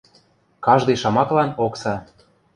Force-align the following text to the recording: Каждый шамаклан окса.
Каждый 0.65 0.95
шамаклан 1.01 1.49
окса. 1.65 1.95